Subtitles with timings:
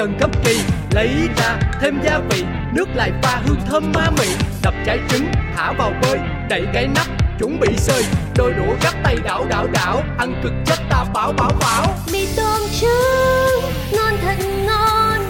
[0.00, 0.60] dần khắp gấp kỳ.
[0.90, 4.26] Lấy ra thêm gia vị, nước lại pha hương thơm ma mị.
[4.62, 6.18] Đập trái trứng, thả vào bơi,
[6.48, 7.06] đậy cái nắp,
[7.38, 8.04] chuẩn bị sơi.
[8.36, 11.94] Đôi đũa gắp tay đảo đảo đảo, ăn cực chất ta bảo bảo bảo.
[12.12, 14.36] Mì tôm trứng, ngon thật
[14.66, 15.20] ngon,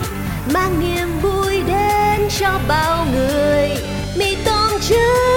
[0.54, 3.70] mang niềm vui đến cho bao người.
[4.16, 5.29] Mì tôm trứng.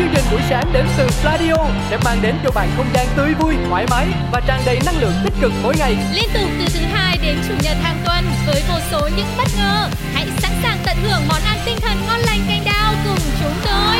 [0.00, 1.56] Chương trình buổi sáng đến từ Pladio
[1.90, 5.00] sẽ mang đến cho bạn không gian tươi vui thoải mái và tràn đầy năng
[5.00, 8.24] lượng tích cực mỗi ngày Liên tục từ thứ hai đến chủ nhật hàng tuần
[8.46, 9.88] với vô số những bất ngờ.
[10.14, 13.54] Hãy sẵn sàng tận hưởng món ăn tinh thần ngon lành canh đao cùng chúng
[13.64, 13.96] tôi.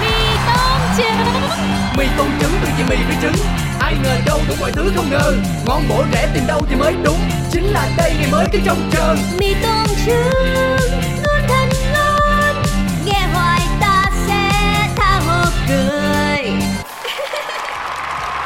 [0.00, 1.42] Mì tôm trứng.
[1.98, 3.46] mì tôm trứng từ chị mì với trứng
[3.80, 5.34] ai ngờ đâu đủ mọi thứ không ngờ
[5.66, 7.18] ngon bổ rẻ tìm đâu thì mới đúng
[7.52, 11.21] chính là đây ngày mới cứ trông chờ mì tôm trứng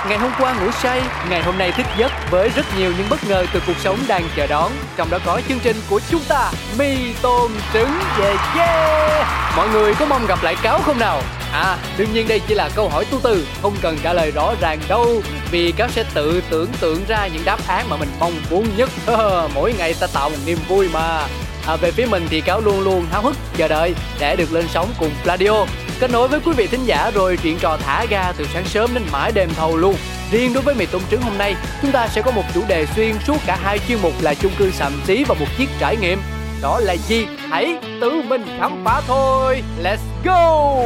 [0.08, 3.24] Ngày hôm qua ngủ say, ngày hôm nay thức giấc với rất nhiều những bất
[3.28, 4.72] ngờ từ cuộc sống đang chờ đón.
[4.96, 9.26] Trong đó có chương trình của chúng ta, mì tôm trứng về yeah.
[9.56, 11.22] Mọi người có mong gặp lại cáo không nào?
[11.52, 14.54] À, đương nhiên đây chỉ là câu hỏi tu từ, không cần trả lời rõ
[14.60, 15.22] ràng đâu.
[15.50, 18.90] Vì cáo sẽ tự tưởng tượng ra những đáp án mà mình mong muốn nhất.
[19.54, 21.26] Mỗi ngày ta tạo một niềm vui mà.
[21.66, 24.64] À, về phía mình thì cáo luôn luôn háo hức chờ đợi để được lên
[24.68, 25.64] sóng cùng Pladio
[26.00, 28.90] kết nối với quý vị thính giả rồi chuyện trò thả ga từ sáng sớm
[28.94, 29.94] đến mãi đêm thâu luôn.
[30.30, 32.86] Riêng đối với mì tôm trứng hôm nay, chúng ta sẽ có một chủ đề
[32.86, 35.96] xuyên suốt cả hai chuyên mục là chung cư sầm xí và một chiếc trải
[35.96, 36.22] nghiệm.
[36.62, 37.26] Đó là gì?
[37.50, 39.62] Hãy tự mình khám phá thôi.
[39.82, 40.76] Let's go!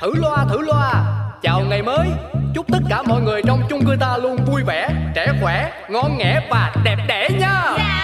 [0.00, 1.04] Thử loa thử loa.
[1.42, 2.08] Chào ngày mới.
[2.54, 6.18] Chúc tất cả mọi người trong chung cư ta luôn vui vẻ, trẻ khỏe, ngon
[6.18, 7.62] nghẻ và đẹp đẽ nha.
[7.76, 8.03] Yeah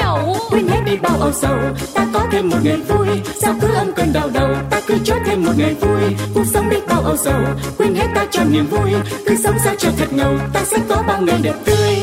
[1.21, 1.57] âu sầu
[1.93, 3.07] ta có thêm một ngày vui.
[3.41, 4.49] Sao cứ âm cơn đau đầu?
[4.69, 6.01] Ta cứ cho thêm một ngày vui.
[6.33, 7.41] Cuộc sống đi bao âu sầu.
[7.77, 8.91] Quên hết ta cho niềm vui.
[9.25, 10.37] Cứ sống sao cho thật ngầu.
[10.53, 11.97] Ta sẽ có bao ngày đẹp tươi.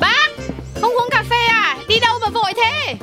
[0.00, 0.28] Bác,
[0.80, 1.76] không uống cà phê à?
[1.88, 2.94] Đi đâu mà vội thế?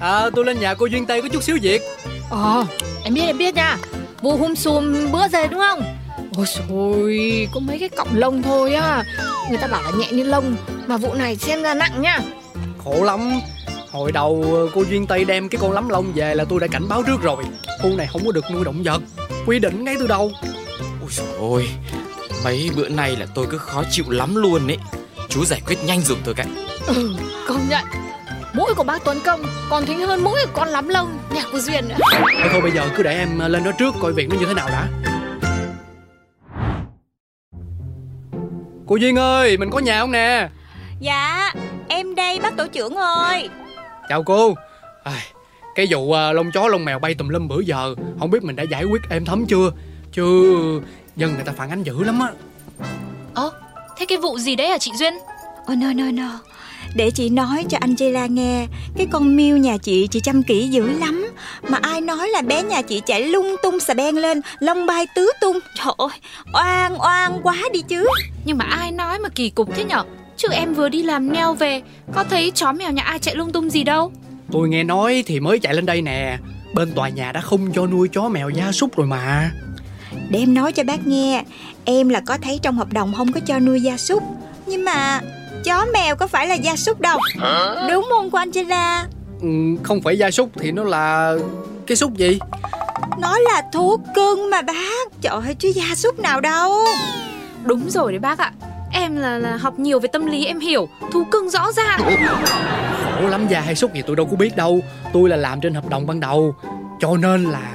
[0.00, 1.82] à tôi lên nhà cô duyên tây có chút xíu việc.
[2.30, 2.64] Ờ,
[3.04, 3.76] em biết em biết nha.
[4.22, 5.82] Vụ hôm xùm bữa giờ đúng không?
[6.36, 9.04] Ôi xôi, có mấy cái cọng lông thôi á.
[9.48, 12.18] Người ta bảo là nhẹ như lông, mà vụ này xem ra nặng nha.
[12.84, 13.40] khổ lắm
[13.92, 16.88] hồi đầu cô duyên tây đem cái con lắm lông về là tôi đã cảnh
[16.88, 17.44] báo trước rồi
[17.82, 19.02] khu này không có được nuôi động vật
[19.46, 20.32] quy định ngay từ đầu
[21.00, 21.68] Ôi dồi ôi
[22.44, 24.78] Mấy bữa nay là tôi cứ khó chịu lắm luôn ấy
[25.28, 26.46] Chú giải quyết nhanh giùm tôi cái
[26.86, 27.10] Ừ,
[27.48, 27.84] công nhận.
[28.54, 31.58] Mũi của bác Tuấn Công còn thính hơn mũi của con lắm lông nhà của
[31.58, 31.96] Duyên nữa.
[32.10, 34.54] thôi thôi bây giờ cứ để em lên đó trước coi việc nó như thế
[34.54, 34.88] nào đã
[38.90, 40.48] cô duyên ơi mình có nhà không nè?
[41.00, 41.52] Dạ,
[41.88, 43.48] em đây bác tổ trưởng ơi.
[44.08, 44.54] Chào cô.
[45.74, 48.56] Cái vụ à, lông chó lông mèo bay tùm lum bữa giờ không biết mình
[48.56, 49.70] đã giải quyết êm thấm chưa?
[50.12, 50.54] Chứ
[51.16, 52.28] dân người ta phản ánh dữ lắm á.
[53.34, 53.50] Ơ,
[53.98, 55.14] thế cái vụ gì đấy hả chị Duyên?
[55.72, 56.38] Oh no no no
[56.94, 60.98] Để chị nói cho Angela nghe Cái con miêu nhà chị chị chăm kỹ dữ
[60.98, 61.30] lắm.
[61.68, 65.06] Mà ai nói là bé nhà chị chạy lung tung xà beng lên Lông bay
[65.14, 65.58] tứ tung.
[65.76, 66.18] Trời ơi
[66.54, 68.06] oan oan quá đi chứ.
[68.44, 70.04] Nhưng mà ai nói mà kỳ cục thế nhở?
[70.36, 71.82] Chứ em vừa đi làm neo về,
[72.14, 74.12] có thấy chó mèo nhà ai chạy lung tung gì đâu.
[74.52, 76.38] tôi nghe nói thì mới chạy lên đây nè.
[76.74, 79.50] Bên tòa nhà đã không cho nuôi chó mèo gia súc rồi mà.
[80.30, 81.44] Để em nói cho bác nghe
[81.84, 84.22] Em là có thấy trong hợp đồng không có cho nuôi gia súc.
[84.66, 85.20] Nhưng mà
[85.64, 87.18] chó mèo có phải là gia súc đâu.
[87.90, 89.06] Đúng không cô Angela
[89.40, 89.48] ừ,
[89.82, 91.34] không phải gia súc thì nó là
[91.86, 92.38] cái súc gì?
[93.18, 95.20] Nó là thú cưng mà bác.
[95.20, 96.84] Trời ơi chứ gia súc nào đâu.
[97.64, 98.52] Đúng rồi đấy bác ạ.
[98.92, 102.00] Em là là học nhiều về tâm lý em hiểu, thú cưng rõ ràng.
[103.20, 104.80] khổ lắm gia hay súc gì tôi đâu có biết đâu.
[105.12, 106.54] Tôi là làm trên hợp đồng ban đầu.
[107.00, 107.72] Cho nên là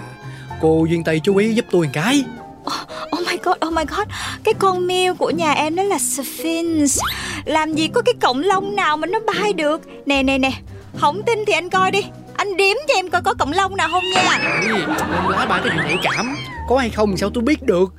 [0.62, 2.24] cô duyên tây chú ý giúp tôi một cái
[2.65, 4.07] Oh my god, oh my god.
[4.44, 7.00] Cái con miêu của nhà em nó là Sphinx.
[7.45, 9.81] Làm gì có cái cọng lông nào mà nó bay được?
[10.06, 10.51] Nè nè nè.
[10.97, 12.01] Không tin thì anh coi đi.
[12.38, 14.39] Anh điếm cho em coi có cọng lông nào không nha.
[14.62, 16.35] Ê, đừng lá ba cái chuyện nhạy cảm?
[16.69, 17.94] Có hay không sao tôi biết được.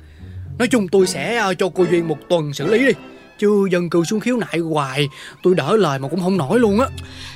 [0.59, 2.93] Nói chung tôi sẽ ờ, cho cô duyên một tuần xử lý đi.
[3.39, 5.07] Chứ dân cư xuống khiếu nại hoài
[5.43, 6.87] tôi đỡ lời mà cũng không nổi luôn á.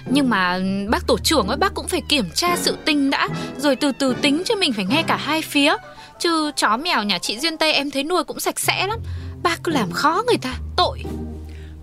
[0.10, 3.76] Nhưng mà bác tổ trưởng ấy bác cũng phải kiểm tra sự tình đã, rồi
[3.76, 5.76] từ từ tính cho mình phải nghe cả hai phía.
[6.22, 9.00] Chứ chó mèo nhà chị Duyên Tây em thấy nuôi cũng sạch sẽ lắm.
[9.44, 11.04] Bác cứ làm khó người ta, tội.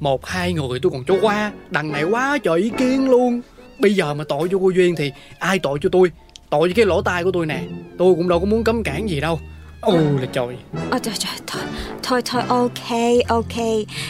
[0.00, 3.40] Một hai người tôi còn cho qua Đằng này quá trời ý kiến luôn.
[3.78, 6.10] Bây giờ mà tội cho cô Duyên thì ai tội cho tôi?
[6.50, 7.62] Tội cho cái lỗ tai của tôi nè.
[7.98, 9.40] Tôi cũng đâu có muốn cấm cản gì đâu.
[9.80, 10.56] Ôi là trời.
[10.90, 11.62] Ôi trời trời thôi
[12.02, 12.88] Thôi thôi ok
[13.28, 13.64] ok.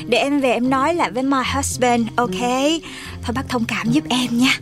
[0.07, 2.41] Để em về em nói lại với my husband ok?
[3.23, 4.59] Thôi bác thông cảm giúp em nha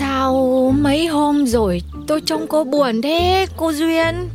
[0.00, 4.28] Sao mấy hôm rồi tôi trông cô buồn thế cô Duyên?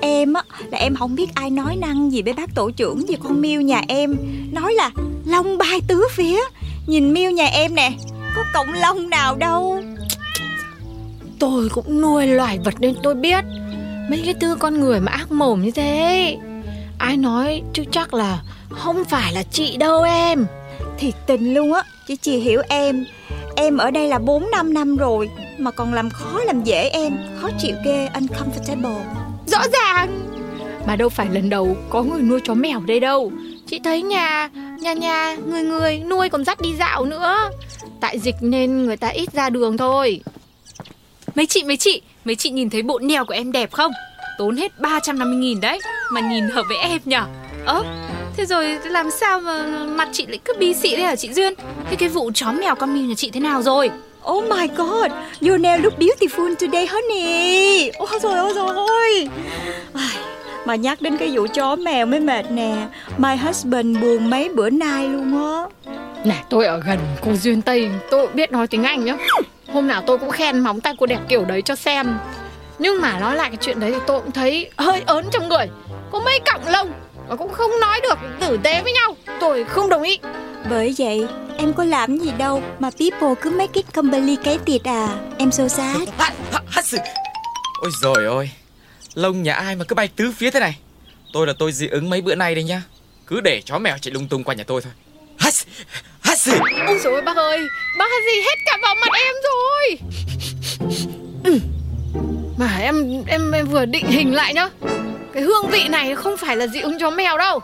[0.00, 3.14] Em á là em không biết ai nói năng gì với bác tổ trưởng về
[3.22, 4.16] con miêu nhà em.
[4.52, 4.90] Nói là
[5.26, 6.40] lông bay tứ phía.
[6.86, 7.92] Nhìn miêu nhà em nè
[8.36, 9.82] Có cọng lông nào đâu.
[11.38, 13.44] Tôi cũng nuôi loài vật nên tôi biết.
[14.10, 16.36] Mấy cái tư con người mà ác mồm như thế.
[16.98, 20.46] Ai nói chứ chắc là không phải là chị đâu em.
[20.98, 23.04] Thiệt tình luôn á Chị chỉ hiểu em
[23.56, 27.16] Em ở đây là 4 năm năm rồi Mà còn làm khó làm dễ em
[27.40, 29.00] Khó chịu ghê uncomfortable.
[29.46, 30.28] Rõ ràng.
[30.86, 33.32] Mà đâu phải lần đầu có người nuôi chó mèo đây đâu.
[33.66, 37.50] Chị thấy nhà Nhà nhà người người nuôi còn dắt đi dạo nữa.
[38.00, 40.20] Tại dịch nên người ta ít ra đường thôi.
[41.34, 43.92] Mấy chị, mấy chị, mấy chị nhìn thấy bộ neo của em đẹp không?
[44.38, 45.80] Tốn hết 350 nghìn đấy
[46.12, 47.26] Mà nhìn hợp với em nhở?
[47.64, 47.84] Ơ,
[48.38, 51.54] thế rồi làm sao mà mặt chị lại cứ bi xị thế hả chị Duyên?
[51.90, 53.90] Thế cái vụ chó mèo con mèo nhà chị thế nào rồi?
[54.26, 57.90] Oh my god Your nail look beautiful today honey.
[57.90, 59.28] Ôi trời ơi trời ơi.
[59.94, 60.16] Ai,
[60.64, 62.86] Mà nhắc đến cái vụ chó mèo mới mệt nè.
[63.16, 65.92] My husband buồn mấy bữa nay luôn á.
[66.24, 69.16] Này tôi ở gần cô Duyên Tây Tôi biết nói tiếng Anh nhá.
[69.72, 72.18] Hôm nào tôi cũng khen móng tay cô đẹp kiểu đấy cho xem.
[72.78, 75.66] Nhưng mà nói lại cái chuyện đấy thì tôi cũng thấy hơi ớn trong người.
[76.10, 76.92] Có mấy cọng lông
[77.28, 79.16] Mà cũng không nói được tử tế với nhau.
[79.40, 80.18] Tôi không đồng ý.
[80.70, 81.26] Bởi vậy
[81.58, 85.18] em có làm gì đâu Mà people cứ make it complicated à.
[85.38, 85.50] Em
[86.18, 86.98] Hát, hát, hát sự.
[87.80, 88.50] Ôi rồi ôi
[89.14, 90.78] Lông nhà ai mà cứ bay tứ phía thế này?
[91.32, 92.82] Tôi là tôi dị ứng mấy bữa nay đây nhá.
[93.26, 94.92] Cứ để chó mèo chạy lung tung qua nhà tôi thôi.
[95.38, 95.54] Hát,
[96.20, 96.58] hát sự.
[96.86, 97.60] Ôi dồi ôi, bác ơi
[97.98, 99.98] Bác gì hết cả vào mặt em rồi.
[101.44, 101.58] Ừ.
[102.58, 104.68] Mà em, em em vừa định hình lại nhá
[105.32, 107.60] Cái hương vị này không phải là dị ứng chó mèo đâu.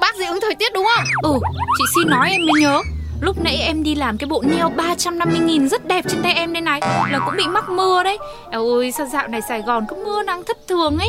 [0.00, 1.04] Bác dị ứng thời tiết đúng không?
[1.22, 1.38] Ừ,
[1.78, 2.82] chị xin nói em mới nhớ.
[3.20, 6.52] Lúc nãy em đi làm cái bộ neo 350 nghìn rất đẹp trên tay em
[6.52, 6.80] đây này.
[7.10, 8.18] Là cũng bị mắc mưa đấy.
[8.50, 11.08] Eo ơi sao dạo này Sài Gòn cứ mưa nắng thất thường ấy?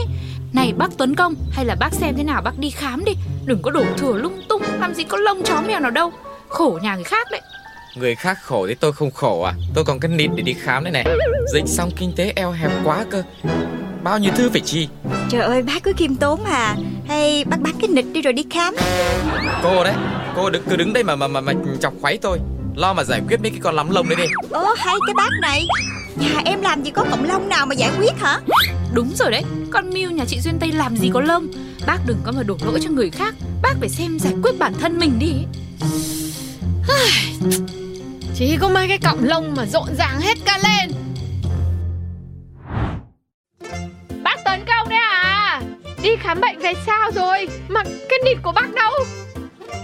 [0.54, 3.14] Này bác Tuấn Công Hay là bác xem thế nào bác đi khám đi.
[3.46, 6.12] Đừng có đổ thừa lung tung Làm gì có lông chó mèo nào đâu.
[6.48, 7.42] Khổ nhà người khác đấy.
[7.96, 9.54] Người khác khổ thì tôi không khổ à.
[9.76, 11.06] Tôi còn cái nịt để đi khám đây này.
[11.54, 13.24] Dịch xong kinh tế eo hẹp quá cơ
[14.04, 14.88] Bao nhiêu thứ phải chi?
[15.30, 16.76] Trời ơi bác cứ khiêm tốn à
[17.08, 18.76] Hay bác bán cái nịch đi rồi đi khám.
[19.64, 19.94] Cô đấy
[20.36, 22.40] Cô đừng, cứ đứng đây mà mà mà, mà chọc khuấy tôi.
[22.76, 24.24] Lo mà giải quyết mấy cái con lắm lông đấy đi.
[24.52, 25.68] Ơ hay cái bác này.
[26.16, 28.40] Nhà em làm gì có cọng lông nào mà giải quyết hả?
[28.94, 31.48] Đúng rồi đấy Con Miu nhà chị Duyên Tây làm gì có lông?
[31.88, 33.36] Bác đừng có mà đổ lỗi cho người khác.
[33.62, 35.34] Bác phải xem giải quyết bản thân mình đi.
[38.36, 40.97] Chỉ có mấy cái cọng lông mà rộn ràng hết cả lên
[47.48, 48.92] rồi Mà cái nịt của bác đâu?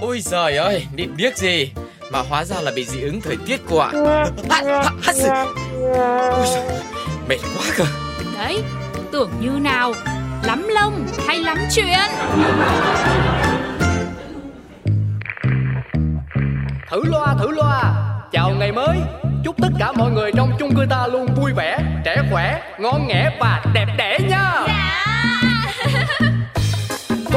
[0.01, 1.71] Ôi giời ơi Nịt biết gì?
[2.11, 3.91] Mà hóa ra là bị dị ứng thời tiết của ạ.
[4.49, 5.29] Hát, hát, hát sự.
[6.31, 6.63] Ôi giời,
[7.29, 7.85] Mệt quá cơ.
[8.37, 8.63] Đấy,
[9.11, 9.93] tưởng như nào
[10.43, 11.99] Lắm lông hay lắm chuyện?
[16.91, 17.93] Thử loa thử loa.
[18.31, 18.97] Chào ngày mới.
[19.43, 23.07] Chúc tất cả mọi người trong chung cư ta luôn vui vẻ Trẻ khỏe, ngon
[23.07, 24.65] nghẻ và đẹp đẽ nha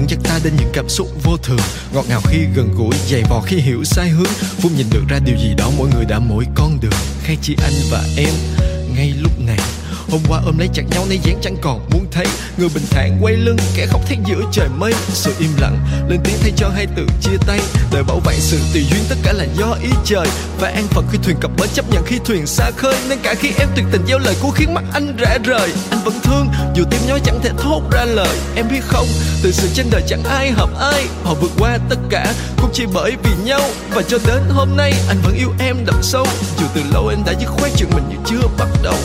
[0.00, 1.58] Dẫn dắt ta đến những cảm xúc vô thường.
[1.94, 4.32] Ngọt ngào khi gần gũi, dày vò khi hiểu sai hướng.
[4.58, 6.92] Phút nhìn được ra điều gì đó mỗi người đã mỗi con đường.
[7.22, 8.34] Khai chi anh và em,
[8.96, 9.59] ngay lúc này
[10.10, 12.26] hôm qua ôm lấy chặt nhau nay dáng chẳng còn muốn thấy.
[12.56, 14.92] Người bình thản quay lưng, kẻ khóc thét giữa trời mây.
[15.12, 17.60] Sự im lặng, lên tiếng thay cho hai từ chia tay.
[17.92, 20.26] Đời bảo vệ sự tùy duyên, tất cả là do ý trời.
[20.60, 22.94] Và an phận khi thuyền cập bến, chấp nhận khi thuyền xa khơi.
[23.08, 25.72] Nên cả khi em tuyệt tình gieo lời cũ khiến mắt anh rã rời.
[25.90, 28.38] Anh vẫn thương, dù tim nhói chẳng thể thốt ra lời.
[28.56, 29.06] Em biết không,
[29.42, 31.06] từ sự trên đời chẳng ai hợp ai.
[31.24, 33.60] Họ vượt qua tất cả cũng chỉ bởi vì nhau.
[33.90, 36.26] Và cho đến hôm nay, anh vẫn yêu em đậm sâu.
[36.60, 38.96] Dù từ lâu em đã dứt khoát chuyện mình như chưa bắt đầu.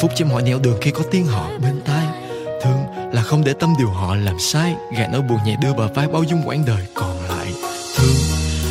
[0.00, 2.06] Phúc trên mọi nẻo đường khi có tiếng họ bên tai.
[2.62, 2.78] Thương
[3.12, 6.08] là không để tâm điều họ làm sai, gạt nỗi buồn nhẹ đưa bờ vai
[6.08, 7.17] bao dung quãng đời còn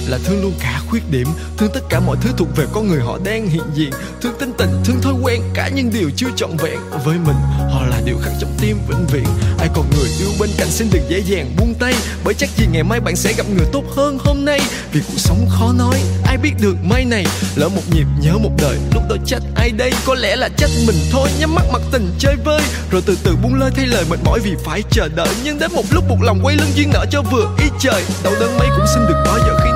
[0.08, 1.28] là thương luôn cả khuyết điểm.
[1.58, 3.92] Thương tất cả mọi thứ thuộc về con người họ đang hiện diện.
[4.22, 6.80] Thương tính tình, thương thói quen, cả những điều chưa trọn vẹn.
[7.06, 7.36] Với mình,
[7.72, 9.26] họ là điều khắc trong tim vĩnh viễn.
[9.60, 11.94] Ai còn người yêu bên cạnh xin đừng dễ dàng buông tay.
[12.24, 14.60] Bởi chắc gì ngày mai bạn sẽ gặp người tốt hơn hôm nay.
[14.92, 17.26] Vì cuộc sống khó nói, ai biết được mai này.
[17.56, 19.92] Lỡ một nhịp nhớ một đời, lúc đó trách ai đây?
[20.06, 22.62] Có lẽ là trách mình thôi, nhắm mắt mặt tình chơi vơi.
[22.92, 25.30] Rồi từ từ buông lơi, thay lời mệt mỏi vì phải chờ đợi.
[25.44, 28.04] Nhưng đến một lúc buộc lòng quay lưng duyên nợ cho vừa ý trời.
[28.24, 29.70] Đau đớn mấy cũng xin được bao giờ khi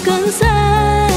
[0.00, 1.13] chim dần và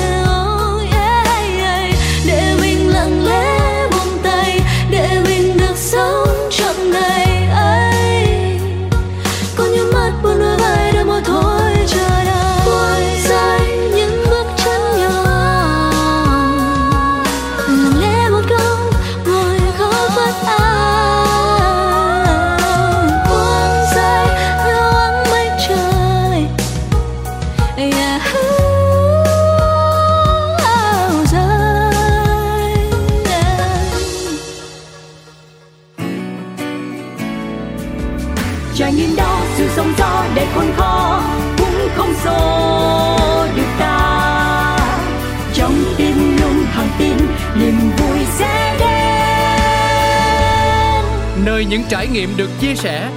[51.58, 53.10] nơi những trải nghiệm được chia sẻ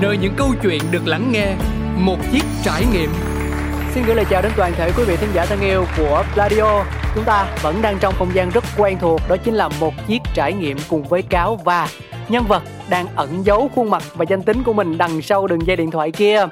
[0.00, 1.54] nơi những câu chuyện được lắng nghe.
[1.96, 3.10] Một chiếc trải nghiệm.
[3.94, 6.84] Xin gửi lời chào đến toàn thể quý vị thính giả thân yêu của Radio
[7.14, 10.22] chúng ta vẫn đang trong không gian rất quen thuộc đó chính là một chiếc
[10.34, 11.88] trải nghiệm cùng với cáo và
[12.28, 15.66] nhân vật đang ẩn giấu khuôn mặt và danh tính của mình đằng sau đường
[15.66, 16.46] dây điện thoại kia.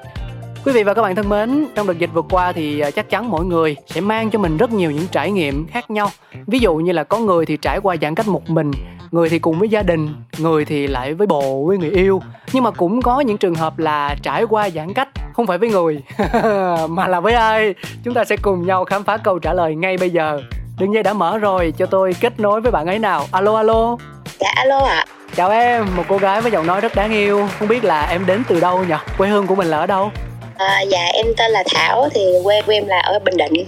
[0.64, 3.10] Quý vị và các bạn thân mến, trong đợt dịch vừa qua thì à, chắc
[3.10, 6.10] chắn mỗi người sẽ mang cho mình rất nhiều những trải nghiệm khác nhau.
[6.46, 8.70] Ví dụ như là có người thì trải qua giãn cách một mình,
[9.10, 12.22] người thì cùng với gia đình, người thì lại với bồ, với người yêu.
[12.52, 15.68] Nhưng mà cũng có những trường hợp là trải qua giãn cách không phải với
[15.68, 16.02] người
[16.88, 17.74] mà là với ai.
[18.04, 20.40] Chúng ta sẽ cùng nhau khám phá câu trả lời ngay bây giờ.
[20.78, 23.26] Đường dây đã mở rồi, cho tôi kết nối với bạn ấy nào.
[23.32, 23.96] Alo alo.
[24.38, 25.04] Dạ alo ạ.
[25.36, 27.48] Chào em, một cô gái với giọng nói rất đáng yêu.
[27.58, 28.94] Không biết là em đến từ đâu nhỉ?
[29.18, 30.10] Quê hương của mình là ở đâu?
[30.56, 33.64] À, dạ em tên là Thảo thì quê của em là ở Bình Định.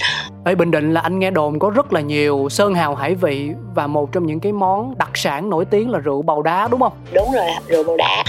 [0.48, 3.50] Ở Bình Định là anh nghe đồn có rất là nhiều sơn hào hải vị
[3.74, 6.80] và một trong những cái món đặc sản nổi tiếng là rượu bầu đá đúng
[6.80, 6.92] không?
[7.12, 8.24] Đúng rồi, rượu bầu đá.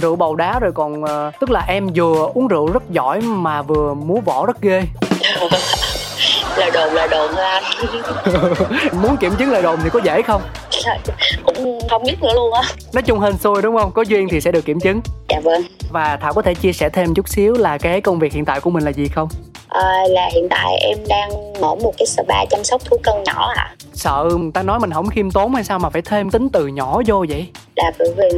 [0.00, 3.62] Rượu bầu đá rồi còn ờ, tức là em vừa uống rượu rất giỏi mà
[3.62, 4.82] vừa múa võ rất ghê.
[6.56, 7.62] là đồn là đồn thôi anh.
[9.02, 10.42] Muốn kiểm chứng lời đồn thì có dễ không?
[11.44, 12.62] Cũng không biết nữa luôn á.
[12.92, 13.90] Nói chung hên xui đúng không?
[13.92, 15.00] Có duyên thì sẽ được kiểm chứng.
[15.28, 15.62] Dạ vâng.
[15.90, 18.60] Và Thảo có thể chia sẻ thêm chút xíu là cái công việc hiện tại
[18.60, 19.28] của mình là gì không?
[19.68, 23.52] À, là hiện tại em đang mở một cái spa chăm sóc thú cưng nhỏ
[23.56, 23.74] ạ.
[23.94, 26.66] Sợ người ta nói mình không khiêm tốn hay sao mà phải thêm tính từ
[26.66, 27.46] nhỏ vô vậy?
[27.76, 28.28] Là bởi vì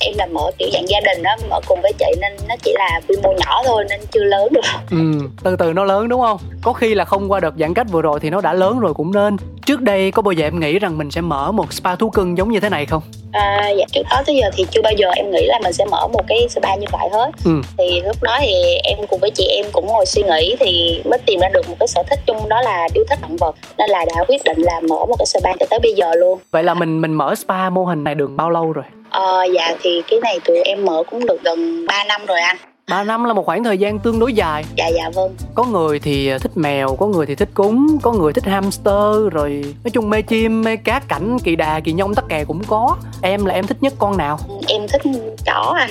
[0.00, 2.72] em là mở kiểu dạng gia đình đó, mở cùng với chị nên nó chỉ
[2.78, 4.60] là quy mô nhỏ thôi nên chưa lớn được.
[4.90, 4.96] Ừ,
[5.44, 6.38] từ từ nó lớn đúng không?
[6.62, 8.94] Có khi là không qua đợt giãn cách vừa rồi thì nó đã lớn rồi
[8.94, 9.36] cũng nên.
[9.66, 12.38] Trước đây có bao giờ em nghĩ rằng mình sẽ mở một spa thú cưng
[12.38, 13.02] giống như thế này không?
[13.32, 15.84] À, dạ trước đó tới giờ thì chưa bao giờ em nghĩ là mình sẽ
[15.84, 17.50] mở một cái spa như vậy hết Ừ.
[17.78, 18.54] thì lúc đó thì
[18.84, 20.65] em cùng với chị em cũng ngồi suy nghĩ thì
[21.04, 23.56] mới tìm ra được một cái sở thích chung đó là yêu thích động vật.
[23.78, 26.38] Nên là đã quyết định là mở một cái spa cho tới bây giờ luôn.
[26.50, 28.84] Vậy là mình mình mở spa mô hình này được bao lâu rồi?
[29.10, 32.56] Ờ, dạ thì cái này tụi em mở cũng được gần 3 năm rồi anh.
[32.90, 34.64] 3 năm là một khoảng thời gian tương đối dài.
[34.76, 35.34] Dạ dạ vâng.
[35.54, 39.74] Có người thì thích mèo có người thì thích cúng có người thích hamster rồi
[39.84, 42.96] nói chung mê chim mê cá cảnh kỳ đà kỳ nhông tắc kè cũng có.
[43.22, 44.38] Em là em thích nhất con nào?
[44.68, 45.02] Em thích
[45.56, 45.90] chó anh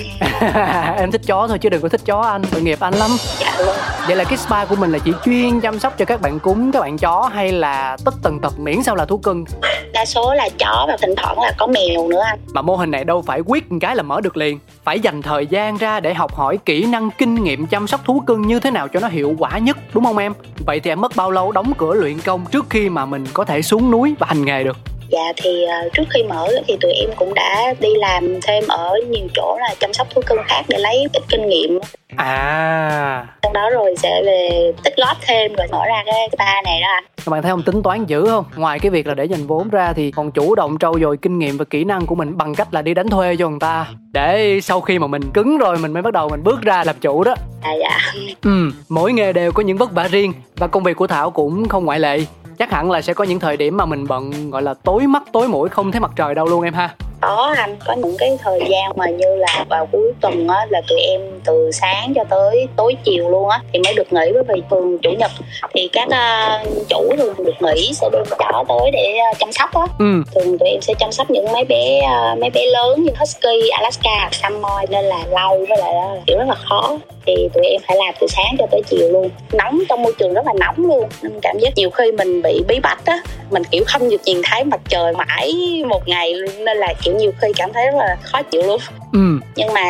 [0.98, 3.10] em thích chó thôi chứ đừng có thích chó anh tội nghiệp anh lắm.
[3.38, 6.20] Dạ vâng vậy là cái spa của mình là chỉ chuyên chăm sóc cho các
[6.20, 9.44] bạn cúng các bạn chó hay là tất tần tật miễn sao là thú cưng?
[9.92, 12.38] Đa số là chó và thỉnh thoảng là có mèo nữa anh.
[12.52, 14.58] Mà mô hình này đâu phải quyết một cái là mở được liền.
[14.84, 18.22] Phải dành thời gian ra để học hỏi kỹ năng kinh nghiệm chăm sóc thú
[18.26, 20.32] cưng như thế nào cho nó hiệu quả nhất đúng không em?
[20.66, 23.44] Vậy thì em mất bao lâu đóng cửa luyện công trước khi mà mình có
[23.44, 24.76] thể xuống núi và hành nghề được
[25.08, 28.94] Dạ thì uh, trước khi mở thì tụi em cũng đã đi làm thêm ở
[29.10, 31.78] nhiều chỗ là chăm sóc thú cưng khác để lấy ít kinh nghiệm.
[32.16, 33.26] À.
[33.42, 36.88] Sau đó rồi sẽ về tích góp thêm rồi mở ra cái spa này đó
[36.88, 38.44] anh các bạn thấy không tính toán dữ không?
[38.56, 41.38] Ngoài cái việc là để dành vốn ra thì còn chủ động trau dồi kinh
[41.38, 43.86] nghiệm và kỹ năng của mình bằng cách là đi đánh thuê cho người ta.
[44.12, 46.96] Để sau khi mà mình cứng rồi mình mới bắt đầu mình bước ra làm
[47.00, 47.34] chủ đó.
[47.62, 47.98] Dạ dạ.
[48.42, 51.68] Ừ mỗi nghề đều có những vất vả riêng và công việc của thảo cũng
[51.68, 52.20] không ngoại lệ
[52.58, 55.22] chắc hẳn là sẽ có những thời điểm mà mình bận, gọi là, tối mắt,
[55.32, 58.38] tối mũi không thấy mặt trời đâu luôn em ha có anh có những cái
[58.42, 62.24] thời gian mà như là vào cuối tuần á là tụi em từ sáng cho
[62.30, 65.30] tới tối chiều luôn á thì mới được nghỉ bởi vì thường chủ nhật.
[65.74, 69.74] Thì các uh, chủ thường được nghỉ sẽ đem chó tới để uh, chăm sóc
[69.74, 69.86] á.
[69.98, 70.22] Ừ.
[70.34, 73.68] thường tụi em sẽ chăm sóc những mấy bé uh, mấy bé lớn như husky
[73.68, 76.98] alaska samoy nên là lâu với lại đó kiểu rất là khó.
[77.26, 79.30] Thì tụi em phải làm từ sáng cho tới chiều luôn.
[79.52, 81.08] Nóng trong môi trường rất là nóng luôn.
[81.22, 83.20] Nên cảm giác nhiều khi mình bị bí bách á
[83.50, 85.54] mình kiểu không được nhìn thấy mặt trời mãi
[85.88, 88.80] một ngày nên là kiểu nhiều khi cảm thấy rất là khó chịu luôn
[89.12, 89.38] ừ.
[89.56, 89.82] nhưng mà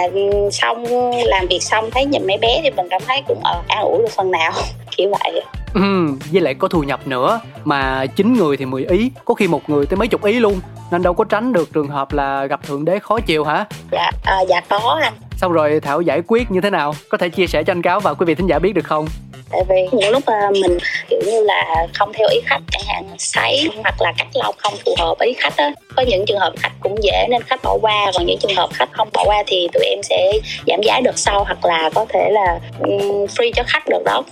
[0.53, 0.85] xong
[1.25, 3.99] làm việc xong thấy nhìn mấy bé thì mình cảm thấy cũng ờ an ủi
[3.99, 4.53] được phần nào
[4.97, 5.43] kiểu vậy
[5.77, 7.41] ừ với lại có thu nhập nữa.
[7.65, 10.61] Mà chín người thì 10 ý có khi một người tới mấy chục ý luôn.
[10.91, 13.65] Nên đâu có tránh được trường hợp là gặp thượng đế khó chịu hả?
[13.93, 15.15] Dạ à, dạ có anh.
[15.37, 16.95] Xong rồi thảo giải quyết như thế nào?
[17.09, 19.07] Có thể chia sẻ cho anh cáo và quý vị thính giả biết được không?
[19.51, 23.05] Tại vì những lúc uh, mình kiểu như là không theo ý khách chẳng hạn
[23.19, 26.53] sấy hoặc là cắt lông không phù hợp ý khách á có những trường hợp
[26.57, 28.11] khách cũng dễ nên khách bỏ qua.
[28.15, 30.33] Còn những trường hợp khách không bỏ qua thì tụi em sẽ
[30.67, 34.23] giảm giá đợt sau hoặc là có thể là um, free cho khách đợt đó.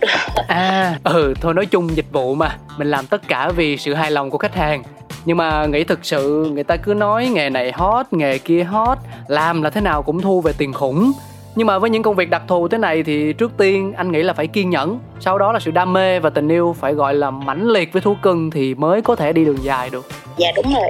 [0.48, 4.10] À ừ thôi nói chung dịch vụ mà, mình làm tất cả vì sự hài
[4.10, 4.82] lòng của khách hàng.
[5.24, 8.98] Nhưng mà nghĩ thực sự, người ta cứ nói nghề này hot, nghề kia hot,
[9.28, 11.12] làm là thế nào cũng thu về tiền khủng
[11.56, 14.22] nhưng mà với những công việc đặc thù thế này thì trước tiên anh nghĩ
[14.22, 14.98] là phải kiên nhẫn.
[15.20, 18.02] Sau đó là sự đam mê và tình yêu phải gọi là mãnh liệt với
[18.02, 20.06] thú cưng thì mới có thể đi đường dài được.
[20.36, 20.88] Dạ đúng rồi.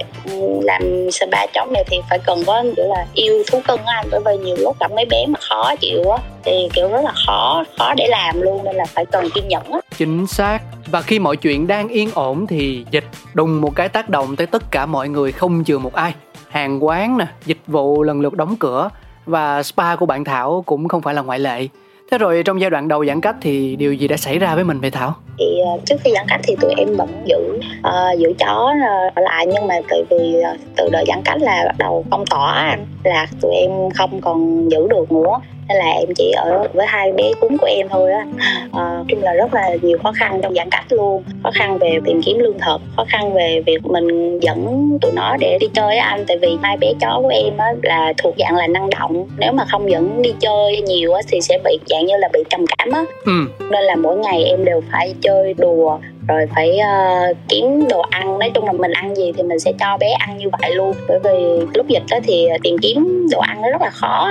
[0.62, 4.07] Làm spa chó này thì phải cần có kiểu là yêu thú cưng á anh.
[4.11, 7.12] Bởi vì nhiều lúc gặp mấy bé mà khó chịu á thì kiểu rất là
[7.27, 9.79] khó khó để làm luôn nên là phải cần kiên nhẫn á.
[9.96, 10.59] Chính xác.
[10.87, 14.46] Và khi mọi chuyện đang yên ổn thì dịch đùng một cái tác động tới
[14.46, 16.14] tất cả mọi người không chừa một ai.
[16.48, 18.88] Hàng quán nè dịch vụ lần lượt đóng cửa
[19.26, 21.68] và spa của bạn Thảo cũng không phải là ngoại lệ.
[22.10, 24.64] Thế rồi trong giai đoạn đầu giãn cách thì điều gì đã xảy ra với
[24.64, 25.14] mình vậy Thảo?
[25.38, 29.10] Thì ờ, trước khi giãn cách thì tụi em vẫn giữ uh, giữ chó ờ,
[29.14, 30.37] ở lại nhưng mà tại vì
[30.76, 34.88] từ đợt giãn cách là bắt đầu phong tỏa là tụi em không còn giữ
[34.88, 38.27] được nữa nên là em chỉ ở với hai bé cúng của em thôi á.
[38.72, 41.22] À, chung là rất là nhiều khó khăn trong giãn cách luôn.
[41.42, 45.37] Khó khăn về tìm kiếm lương thực khó khăn về việc mình dẫn tụi nó
[45.40, 46.24] để đi chơi anh.
[46.29, 49.27] Tại vì hai bé chó của em á là thuộc dạng là năng động.
[49.38, 52.40] Nếu mà không dẫn đi chơi nhiều á thì sẽ bị dạng như là bị
[52.50, 53.05] trầm cảm á.
[53.24, 53.33] Ừ.
[53.70, 58.38] nên là mỗi ngày em đều phải chơi đùa rồi phải uh, kiếm đồ ăn.
[58.38, 60.94] Nói chung là mình ăn gì thì mình sẽ cho bé ăn như vậy luôn.
[61.08, 64.28] Bởi vì lúc dịch đó thì tìm kiếm đồ ăn nó rất là khó.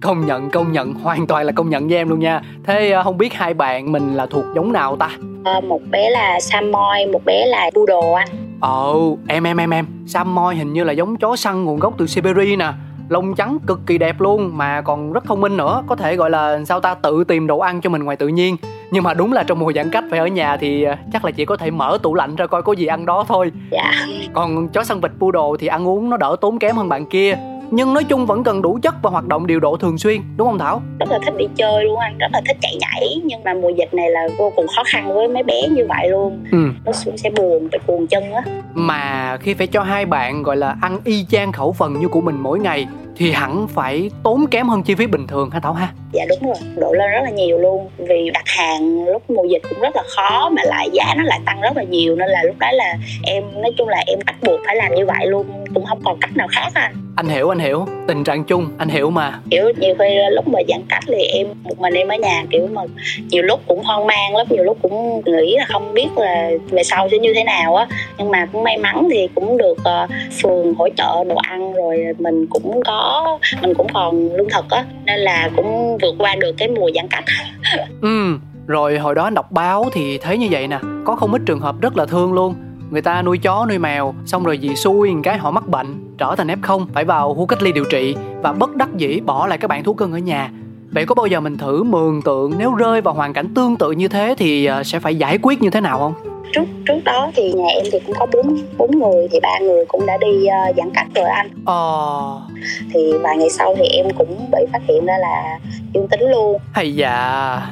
[0.00, 0.94] Công nhận công nhận.
[0.94, 2.40] Hoàn toàn là công nhận với em luôn nha.
[2.64, 5.10] Thế uh, không biết hai bạn mình là thuộc giống nào ta?
[5.58, 8.28] Uh, một bé là samoy một bé là poodle anh
[8.60, 9.86] ồ em em em em.
[10.06, 12.68] Samoy hình như là giống chó săn nguồn gốc từ siberia nè
[13.08, 15.82] lông trắng cực kỳ đẹp luôn mà còn rất thông minh nữa.
[15.86, 18.56] Có thể gọi là sao ta tự tìm đồ ăn cho mình ngoài tự nhiên.
[18.90, 21.44] Nhưng mà đúng là trong mùa giãn cách phải ở nhà thì chắc là chỉ
[21.44, 23.52] có thể mở tủ lạnh ra coi có gì ăn đó thôi.
[23.70, 23.92] Dạ.
[24.32, 27.38] Còn chó săn vịt poodle thì ăn uống nó đỡ tốn kém hơn bạn kia
[27.70, 30.48] nhưng nói chung vẫn cần đủ chất và hoạt động điều độ thường xuyên đúng
[30.48, 30.82] không thảo?
[31.00, 33.20] Rất là thích đi chơi luôn anh rất là thích chạy nhảy.
[33.24, 36.08] Nhưng mà mùa dịch này là vô cùng khó khăn với mấy bé như vậy
[36.08, 36.44] luôn.
[36.52, 36.58] Ừ.
[36.84, 38.42] nó sẽ buồn phải cuồng chân á.
[38.74, 42.20] Mà khi phải cho hai bạn gọi là ăn y chang khẩu phần như của
[42.20, 45.72] mình mỗi ngày thì hẳn phải tốn kém hơn chi phí bình thường hả Thảo
[45.72, 45.88] ha?
[46.12, 47.88] Dạ đúng rồi, độ lên rất là nhiều luôn.
[47.98, 51.40] Vì đặt hàng lúc mùa dịch cũng rất là khó Mà lại giá nó lại
[51.46, 52.16] tăng rất là nhiều.
[52.16, 55.06] Nên là lúc đó là em nói chung là em bắt buộc phải làm như
[55.06, 55.46] vậy luôn.
[55.74, 57.86] Cũng không còn cách nào khác anh anh hiểu anh hiểu.
[58.08, 59.40] Tình trạng chung anh hiểu mà.
[59.50, 62.68] Kiểu nhiều khi lúc mà giãn cách thì em một mình em ở nhà kiểu
[62.72, 62.82] mà
[63.30, 66.82] nhiều lúc cũng hoang mang lắm nhiều lúc cũng nghĩ là không biết là về
[66.82, 67.86] sau sẽ như thế nào á.
[68.18, 70.10] Nhưng mà cũng may mắn thì cũng được uh,
[70.42, 74.84] phường hỗ trợ đồ ăn rồi mình cũng có mình cũng còn lương thực á.
[75.04, 77.24] Nên là cũng vượt qua được cái mùa giãn cách.
[78.02, 80.78] Ừ rồi hồi đó anh đọc báo thì thấy như vậy nè.
[81.04, 82.54] Có không ít trường hợp rất là thương luôn
[82.90, 86.16] người ta nuôi chó nuôi mèo xong rồi vì xui một cái họ mắc bệnh
[86.18, 89.46] trở thành f0 phải vào khu cách ly điều trị và bất đắc dĩ bỏ
[89.46, 90.50] lại các bạn thú cưng ở nhà.
[90.90, 93.92] Vậy có bao giờ mình thử mường tượng nếu rơi vào hoàn cảnh tương tự
[93.92, 96.14] như thế thì ờ, sẽ phải giải quyết như thế nào không?
[96.52, 99.84] Trước trước đó thì nhà em thì cũng có bốn bốn người thì ba người
[99.84, 101.48] cũng đã đi uh, giãn cách rồi anh.
[101.64, 102.40] Ờ.
[102.94, 105.58] Thì vài ngày sau thì em cũng bị phát hiện ra là
[105.94, 106.58] dương tính luôn.
[106.72, 107.62] Hay dạ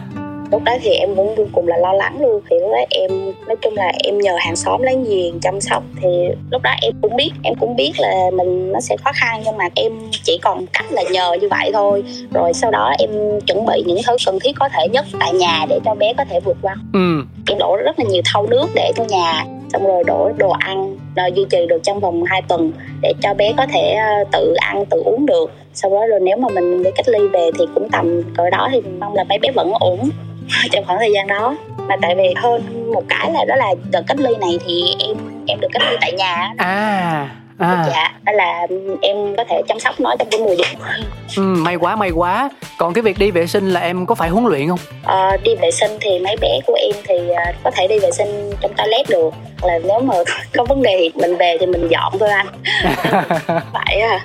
[0.54, 2.40] lúc đó thì em cũng vô cùng là lo lắng luôn.
[2.50, 3.10] Thì lúc đó em
[3.46, 5.82] nói chung là em nhờ hàng xóm láng giềng chăm sóc.
[6.02, 6.08] Thì
[6.50, 9.56] lúc đó em cũng biết em cũng biết là mình nó sẽ khó khăn nhưng
[9.56, 12.04] mà em chỉ còn cách là nhờ như vậy thôi.
[12.32, 13.10] Rồi sau đó em
[13.46, 16.24] chuẩn bị những thứ cần thiết có thể nhất tại nhà để cho bé có
[16.30, 16.74] thể vượt qua.
[16.92, 17.22] Ừ.
[17.48, 19.44] Em đổ rất là nhiều thau nước để cho nhà.
[19.72, 23.34] Xong rồi đổ đồ ăn rồi duy trì được trong vòng 2 tuần để cho
[23.34, 25.50] bé có thể ờ, tự ăn tự uống được.
[25.74, 28.68] Sau đó rồi nếu mà mình đi cách ly về thì cũng tầm cỡ đó
[28.72, 30.10] thì mong là mấy bé vẫn ổn
[30.70, 31.56] trong khoảng thời gian đó.
[31.88, 35.16] Mà tại vì hơn một cái là đó là đợt cách ly này thì em
[35.46, 37.84] em được cách ly tại nhà à à.
[37.90, 38.66] Dạ đó là
[39.00, 40.66] em có thể chăm sóc nó trong cái mùa dịch.
[41.36, 42.50] Ừ, may quá may quá.
[42.78, 44.78] Còn cái việc đi vệ sinh là em có phải huấn luyện không?
[45.04, 48.10] Ờ, đi vệ sinh thì mấy bé của em thì ờ, có thể đi vệ
[48.10, 49.34] sinh trong toilet được.
[49.62, 50.14] Là nếu mà
[50.56, 52.46] có vấn đề thì mình về thì mình dọn thôi anh.
[53.72, 54.20] Vậy à.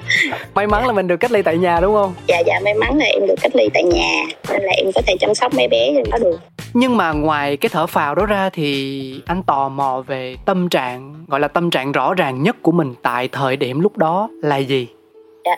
[0.53, 2.13] May mắn là mình được cách ly tại nhà đúng không?
[2.27, 4.23] Dạ dạ may mắn là em được cách ly tại nhà.
[4.49, 6.39] Nên là em có thể chăm sóc mấy bé cho nó được.
[6.73, 11.25] Nhưng mà ngoài cái thở phào đó ra thì anh tò mò về tâm trạng
[11.27, 14.58] gọi là tâm trạng rõ ràng nhất của mình tại thời điểm lúc đó là
[14.58, 14.88] gì?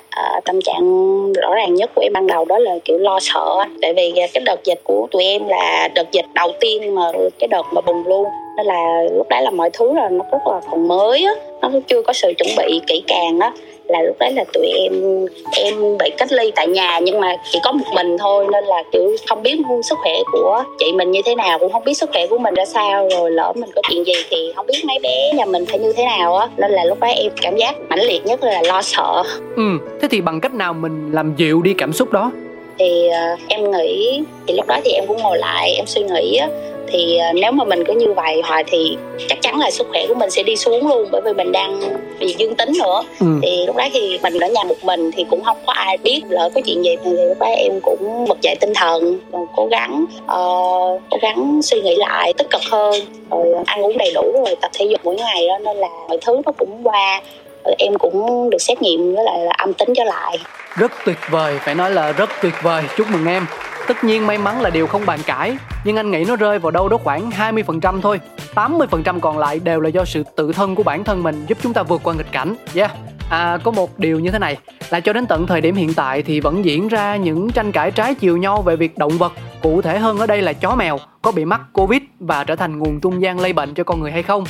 [0.09, 3.57] À, tâm trạng rõ ràng nhất của em ban đầu đó là kiểu lo sợ.
[3.81, 7.01] Tại vì ờ, cái đợt dịch của tụi em là đợt dịch đầu tiên mà
[7.39, 8.25] cái đợt mà bùng luôn.
[8.57, 11.33] Nên là lúc đấy là mọi thứ là nó rất là còn mới á.
[11.61, 13.51] Nó chưa có sự chuẩn bị kỹ càng á
[13.91, 15.25] là lúc đấy là tụi em
[15.57, 18.83] em bị cách ly tại nhà nhưng mà chỉ có một mình thôi nên là
[18.91, 22.09] kiểu không biết sức khỏe của chị mình như thế nào cũng không biết sức
[22.13, 24.99] khỏe của mình ra sao rồi lỡ mình có chuyện gì thì không biết mấy
[25.03, 26.47] bé nhà mình phải như thế nào á.
[26.57, 29.23] Nên là lúc đấy em cảm giác mãnh liệt nhất là lo sợ.
[29.55, 29.63] Ừ
[30.01, 32.31] thế thì bằng cách nào mình làm dịu đi cảm xúc đó?
[32.79, 36.35] Thì uh, em nghĩ thì lúc đó thì em cũng ngồi lại em suy nghĩ
[36.35, 36.47] á
[36.91, 38.97] thì uh, nếu mà mình cứ như vậy hoài thì
[39.29, 41.79] chắc chắn là sức khỏe của mình sẽ đi xuống luôn bởi vì mình đang
[42.19, 43.03] bị dương tính nữa.
[43.19, 43.25] Ừ.
[43.41, 46.21] thì lúc đó thì mình ở nhà một mình thì cũng không có ai biết
[46.29, 46.95] lỡ có chuyện gì.
[47.03, 51.59] Thì lúc đó em cũng bật dậy tinh thần rồi cố gắng uh, cố gắng
[51.63, 52.93] suy nghĩ lại tích cực hơn.
[53.31, 56.17] Rồi ăn uống đầy đủ rồi tập thể dục mỗi ngày đó nên là mọi
[56.25, 57.21] thứ nó cũng qua.
[57.65, 60.37] Rồi em cũng được xét nghiệm với lại là âm tính trở lại.
[60.75, 62.83] Rất tuyệt vời phải nói là rất tuyệt vời.
[62.97, 63.45] Chúc mừng em
[63.87, 66.71] tất nhiên may mắn là điều không bàn cãi nhưng anh nghĩ nó rơi vào
[66.71, 68.19] đâu đó khoảng 20% thôi.
[68.55, 71.73] 80% còn lại đều là do sự tự thân của bản thân mình giúp chúng
[71.73, 72.55] ta vượt qua nghịch cảnh.
[72.75, 72.91] Yeah.
[73.29, 74.57] À, có một điều như thế này
[74.89, 77.91] là cho đến tận thời điểm hiện tại thì vẫn diễn ra những tranh cãi
[77.91, 80.97] trái chiều nhau về việc động vật cụ thể hơn ở đây là chó mèo
[81.21, 84.11] có bị mắc covid và trở thành nguồn trung gian lây bệnh cho con người
[84.11, 84.43] hay không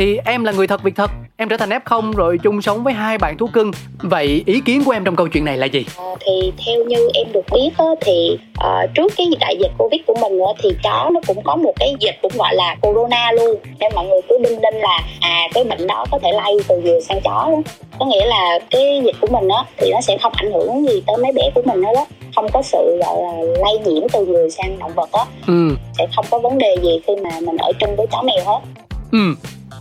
[0.00, 2.92] thì em là người thật việc thật em trở thành f0 rồi chung sống với
[2.92, 3.70] hai bạn thú cưng.
[3.98, 5.86] Vậy ý kiến của em trong câu chuyện này là gì?
[5.96, 10.00] Ờ, thì theo như em được biết á, thì ờ, trước cái đại dịch covid
[10.06, 13.32] của mình á, thì chó nó cũng có một cái dịch cũng gọi là corona
[13.32, 13.56] luôn.
[13.78, 16.80] Nên mọi người cứ đinh đinh là à cái bệnh đó có thể lây từ
[16.80, 17.72] người sang chó đó.
[17.98, 21.02] có nghĩa là cái dịch của mình á thì nó sẽ không ảnh hưởng gì
[21.06, 22.06] tới mấy bé của mình hết đó.
[22.34, 25.24] Không có sự gọi là lây nhiễm từ người sang động vật á.
[25.46, 25.76] Ừ.
[25.98, 28.60] Sẽ không có vấn đề gì khi mà mình ở chung với chó mèo hết.
[29.12, 29.34] Ừ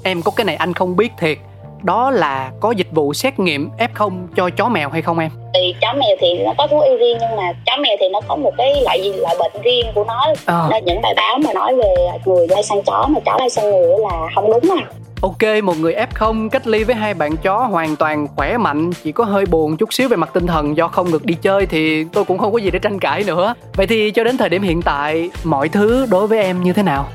[0.03, 1.37] em có cái này anh không biết thiệt.
[1.83, 5.31] Đó là có dịch vụ xét nghiệm f0 cho chó mèo hay không em?
[5.53, 8.21] Thì chó mèo thì nó có thú y riêng nhưng mà chó mèo thì nó
[8.27, 10.33] có một cái loại gì loại bệnh riêng của nó.
[10.45, 10.67] Ờ.
[10.71, 13.71] nên những bài báo mà nói về người lây sang chó mà chó lây sang
[13.71, 14.85] người là không đúng à.
[15.21, 19.11] Ok, một người F0 cách ly với hai bạn chó hoàn toàn khỏe mạnh Chỉ
[19.11, 22.03] có hơi buồn chút xíu về mặt tinh thần do không được đi chơi Thì
[22.03, 23.53] tôi cũng không có gì để tranh cãi nữa.
[23.75, 26.83] Vậy thì cho đến thời điểm hiện tại Mọi thứ đối với em như thế
[26.83, 27.07] nào?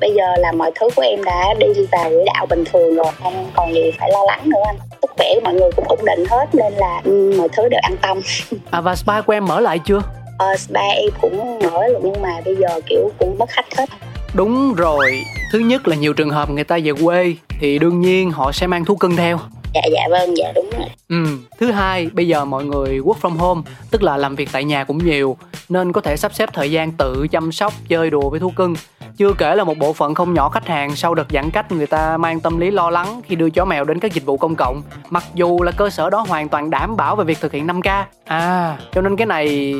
[0.00, 3.06] Bây giờ là mọi thứ của em đã đi vào quỹ đạo bình thường rồi
[3.22, 4.76] không còn gì phải lo lắng nữa anh.
[5.02, 7.80] Sức khỏe của mọi người cũng ổn định hết nên là ừ, mọi thứ đều
[7.82, 8.20] an tâm.
[8.70, 10.02] À và spa của em mở lại chưa?
[10.38, 13.86] ờ, spa em cũng mở rồi nhưng mà bây giờ kiểu cũng mất khách hết.
[14.34, 15.22] Đúng rồi.
[15.52, 18.66] Thứ nhất là nhiều trường hợp người ta về quê Thì đương nhiên họ sẽ
[18.66, 19.38] mang thú cưng theo
[19.74, 21.24] dạ dạ vâng dạ đúng rồi Ừ,
[21.58, 24.84] thứ hai, bây giờ mọi người work from home, tức là làm việc tại nhà
[24.84, 25.36] cũng nhiều,
[25.68, 28.74] nên có thể sắp xếp thời gian tự chăm sóc, chơi đùa với thú cưng.
[29.16, 31.86] Chưa kể là một bộ phận không nhỏ khách hàng sau đợt giãn cách người
[31.86, 34.54] ta mang tâm lý lo lắng khi đưa chó mèo đến các dịch vụ công
[34.56, 34.82] cộng.
[35.10, 38.04] Mặc dù là cơ sở đó hoàn toàn đảm bảo về việc thực hiện 5K.
[38.24, 39.74] À, cho nên cái này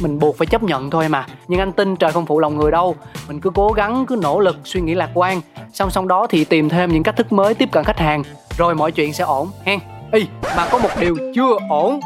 [0.00, 2.70] mình buộc phải chấp nhận thôi mà nhưng anh tin trời không phụ lòng người
[2.70, 2.96] đâu
[3.28, 5.40] mình cứ cố gắng cứ nỗ lực suy nghĩ lạc quan
[5.72, 8.22] song song đó thì tìm thêm những cách thức mới tiếp cận khách hàng
[8.56, 9.78] rồi mọi chuyện sẽ ổn, hen.
[10.12, 12.00] Y mà có một điều chưa ổn.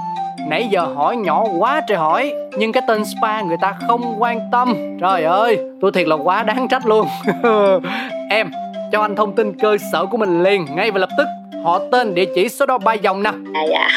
[0.49, 4.41] Nãy giờ hỏi nhỏ quá trời hỏi, nhưng cái tên spa người ta không quan
[4.53, 4.75] tâm.
[5.01, 7.09] Trời ơi, tôi thiệt là quá đáng trách luôn.
[8.31, 8.51] Em,
[8.93, 11.27] cho anh thông tin cơ sở của mình liền, ngay và lập tức.
[11.65, 13.31] Họ tên, địa chỉ, số đo, ba dòng nè.
[13.55, 13.89] À dạ.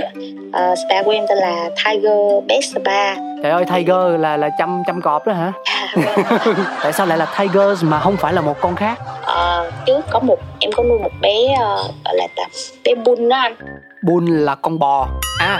[0.00, 0.10] dạ.
[0.56, 3.14] Ờ, spa của em tên là Tiger Best Spa.
[3.42, 5.52] Trời ơi tiger là là chăm chăm cọp đó hả?
[6.82, 8.98] Tại sao lại là tigers mà không phải là một con khác?
[9.22, 11.56] Ờ, trước có một em có nuôi một bé
[12.04, 12.42] gọi là ta,
[12.84, 13.54] bé bun đó anh.
[14.02, 15.08] Bull là con bò.
[15.40, 15.58] À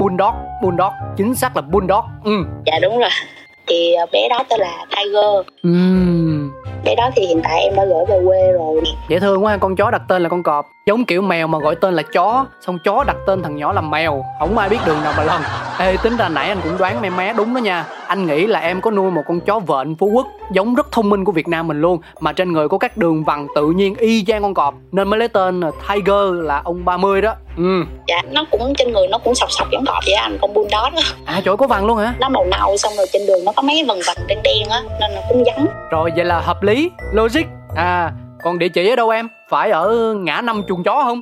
[0.00, 2.04] bulldog bulldog chính xác là bulldog.
[2.24, 2.32] Ừ.
[2.66, 3.10] Dạ đúng rồi.
[3.66, 5.46] Thì bé đó tên là Tiger.
[5.62, 6.52] Ừm,
[6.84, 8.80] bé đó thì hiện tại em đã gửi về quê rồi.
[9.08, 11.74] Dễ thương quá con chó đặt tên là con cọp giống kiểu mèo mà gọi
[11.74, 14.24] tên là chó xong chó đặt tên thằng nhỏ là mèo.
[14.38, 15.42] Không ai biết đường nào mà lần.
[15.78, 17.84] Ê tính ra nãy anh cũng đoán mé mé đúng đó nha.
[18.06, 21.10] Anh nghĩ là em có nuôi một con chó vện phú quốc giống rất thông
[21.10, 23.94] minh của việt nam mình luôn mà trên người có các đường vằn tự nhiên
[23.94, 24.74] y chang con cọp.
[24.92, 27.34] Nên mới lấy tên là tiger là ông 30 đó.
[27.56, 27.84] Ừ.
[28.08, 30.70] Dạ nó cũng trên người nó cũng sọc sọc giống cọp vậy anh con bulldog
[30.70, 32.14] đó à trời có vằn luôn hả?
[32.20, 34.68] Nó màu nâu xong rồi trên đường nó có mấy cái vần vần đen đen
[34.70, 35.66] á nên nó cũng giống.
[35.90, 37.44] Rồi vậy là hợp lý, logic.
[37.76, 38.12] À,
[38.44, 39.28] còn địa chỉ ở đâu em?
[39.48, 41.20] Phải ở ngã năm chuồng chó không?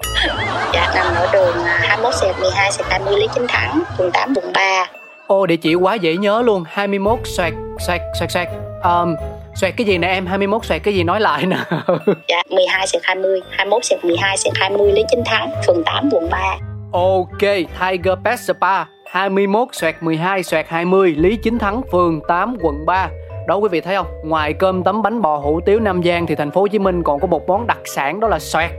[0.74, 4.34] dạ nằm ở đường à, 21 xẹt 12 xẹt 20 Lý Chính Thắng phường 8
[4.36, 4.86] quận 3
[5.26, 6.64] Ô, địa chỉ quá dễ nhớ luôn.
[6.68, 7.52] 21 xoẹt,
[7.86, 8.48] xoẹt, xoẹt, xoẹt.
[8.84, 9.14] Um,
[9.54, 10.26] xoẹt cái gì nè em?
[10.26, 11.56] 21 xoẹt cái gì nói lại nè.
[12.28, 16.30] dạ 12 xẹt 20 21 xẹt 12 xẹt 20 Lý Chính Thắng phường 8 quận
[16.30, 16.56] 3
[16.92, 17.40] ok,
[17.80, 18.84] Tiger Pet Spa.
[19.12, 23.08] 21 xoẹt 12 xoẹt 20 Lý Chính Thắng, phường 8, quận 3.
[23.46, 24.06] Đó quý vị thấy không?
[24.24, 27.02] Ngoài cơm tấm bánh bò hủ tiếu Nam Giang thì thành phố Hồ Chí Minh
[27.02, 28.70] còn có một món đặc sản đó là xoẹt,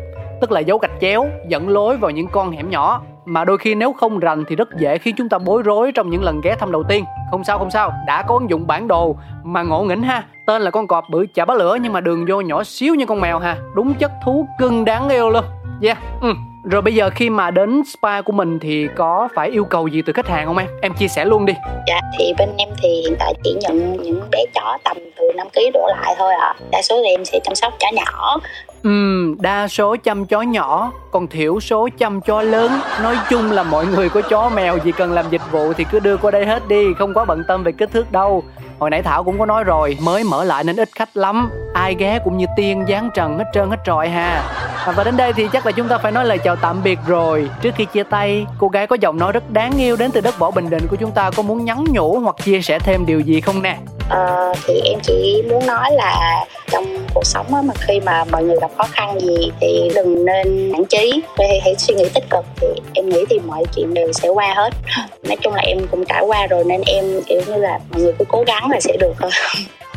[0.41, 3.76] tức là dấu gạch chéo dẫn lối vào những con hẻm nhỏ mà đôi khi
[3.76, 6.56] nếu không rành thì rất dễ khiến chúng ta bối rối trong những lần ghé
[6.60, 7.06] thăm đầu tiên.
[7.32, 10.23] Không sao không sao, đã có ứng dụng bản đồ mà ngộ nghĩnh ha.
[10.45, 13.06] Tên là con cọp bự chả bá lửa nhưng mà đường vô nhỏ xíu như
[13.06, 13.58] con mèo ha.
[13.76, 15.43] Đúng chất thú cưng đáng yêu luôn.
[15.82, 15.97] Yeah.
[16.21, 16.34] Ừ.
[16.63, 20.02] Rồi bây giờ khi mà đến spa của mình thì có phải yêu cầu gì
[20.02, 20.67] từ khách hàng không em?
[20.82, 21.54] Em chia sẻ luôn đi.
[21.88, 25.47] Dạ thì bên em thì hiện tại chỉ nhận những bé chó tầm từ 5
[25.49, 26.47] kg đổ lại thôi ạ.
[26.47, 26.56] À.
[26.71, 28.39] Đa số thì em sẽ chăm sóc chó nhỏ.
[28.84, 32.71] Ừm, đa số chăm chó nhỏ, còn thiểu số chăm chó lớn.
[33.04, 35.99] Nói chung là mọi người có chó mèo gì cần làm dịch vụ thì cứ
[35.99, 38.43] đưa qua đây hết đi, không quá bận tâm về kích thước đâu.
[38.80, 41.52] Hồi nãy Thảo cũng có nói rồi, mới mở lại nên ít khách lắm.
[41.74, 44.44] Ai ghé cũng như tiên dáng trần hết trơn hết trọi ha.
[44.86, 47.00] À, và đến đây thì chắc là chúng ta phải nói lời chào tạm biệt
[47.08, 47.50] rồi.
[47.62, 50.40] Trước khi chia tay, cô gái có giọng nói rất đáng yêu đến từ đất
[50.40, 53.20] võ Bình Định của chúng ta có muốn nhắn nhủ hoặc chia sẻ thêm điều
[53.20, 53.78] gì không nè?
[54.10, 58.44] Ờ, thì em chỉ muốn nói là trong cuộc sống á, mà khi mà mọi
[58.44, 62.24] người gặp khó khăn gì thì đừng nên nản chí hãy, hãy suy nghĩ tích
[62.30, 64.70] cực thì em nghĩ thì mọi chuyện đều sẽ qua hết
[65.24, 68.14] nói chung là em cũng trải qua rồi nên em kiểu như là mọi người
[68.20, 69.32] cứ cố gắng là sẽ được thôi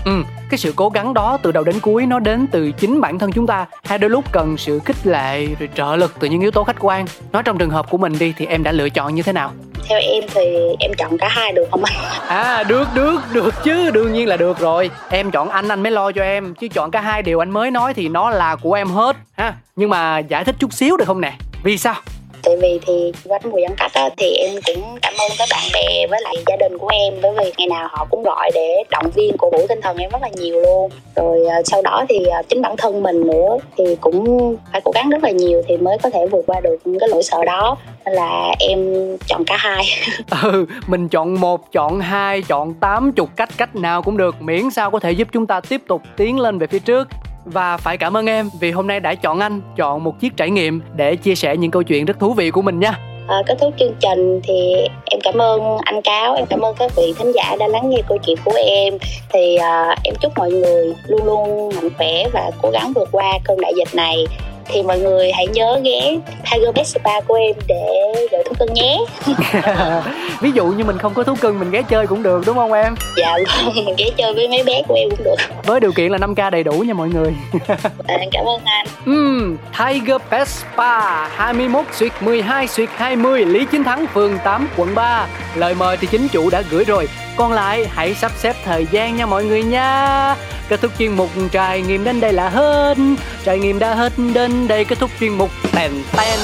[0.04, 3.18] Ừ, cái sự cố gắng đó từ đầu đến cuối nó đến từ chính bản
[3.18, 3.66] thân chúng ta.
[3.84, 6.76] Hay đôi lúc cần sự khích lệ rồi trợ lực từ những yếu tố khách
[6.80, 7.06] quan.
[7.32, 9.52] Nói trong trường hợp của mình đi thì em đã lựa chọn như thế nào?
[9.88, 11.94] Theo em thì em chọn cả hai được không anh?
[12.28, 13.90] À được được được chứ.
[13.90, 14.90] Đương nhiên là được rồi.
[15.08, 16.54] Em chọn anh anh mới lo cho em.
[16.54, 19.54] Chứ chọn cả hai điều anh mới nói thì nó là của em hết ha?
[19.76, 21.32] Nhưng mà giải thích chút xíu được không nè?
[21.62, 21.94] Vì sao
[22.42, 25.64] tại vì thì quanh mùa giãn cách á, thì em cũng cảm ơn các bạn
[25.74, 27.14] bè với lại gia đình của em.
[27.22, 30.10] Bởi vì ngày nào họ cũng gọi để động viên cổ vũ tinh thần em
[30.10, 30.90] rất là nhiều luôn.
[31.16, 34.90] Rồi à, sau đó thì à, chính bản thân mình nữa thì cũng phải cố
[34.94, 37.76] gắng rất là nhiều thì mới có thể vượt qua được cái nỗi sợ đó.
[38.04, 38.78] Nên là em
[39.26, 39.84] chọn cả hai.
[40.42, 44.42] Ừ mình chọn một chọn hai chọn tám chục cách cách nào cũng được.
[44.42, 47.08] Miễn sao có thể giúp chúng ta tiếp tục tiến lên về phía trước
[47.46, 50.50] và phải cảm ơn em vì hôm nay đã chọn anh chọn một chiếc trải
[50.50, 52.98] nghiệm để chia sẻ những câu chuyện rất thú vị của mình nha.
[53.28, 56.92] À, kết thúc chương trình thì em cảm ơn anh cáo em cảm ơn các
[56.96, 58.94] vị thính giả đã lắng nghe câu chuyện của em.
[59.32, 63.38] Thì à, em chúc mọi người luôn luôn mạnh khỏe và cố gắng vượt qua
[63.44, 64.26] cơn đại dịch này
[64.68, 66.18] thì mọi người hãy nhớ ghé
[66.52, 68.98] Tiger Pet Spa của em để gửi thú cưng nhé.
[70.40, 72.72] Ví dụ như mình không có thú cưng mình ghé chơi cũng được đúng không
[72.72, 72.94] em?
[73.16, 75.36] Dạ vâng mình ghé chơi với mấy bé của em cũng được.
[75.64, 77.34] Với điều kiện là 5k đầy đủ nha mọi người.
[78.06, 78.86] À, cảm ơn anh.
[79.06, 84.94] Ừm, Tiger Pet Spa 21 Suyệt 12 Suyệt 20 Lý Chính Thắng phường 8 quận
[84.94, 88.86] 3 Lời mời thì chính chủ đã gửi rồi còn lại, hãy sắp xếp thời
[88.90, 90.36] gian nha mọi người nha.
[90.68, 92.96] Kết thúc chuyên mục trải nghiệm đến đây là hết.
[93.44, 96.38] Trải nghiệm đã hết đến đây, kết thúc chuyên mục Tèn tèn